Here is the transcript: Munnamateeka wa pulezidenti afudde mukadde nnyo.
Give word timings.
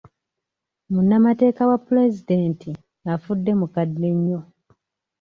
Munnamateeka 0.93 1.61
wa 1.69 1.77
pulezidenti 1.87 2.69
afudde 3.13 3.51
mukadde 3.59 4.07
nnyo. 4.15 4.39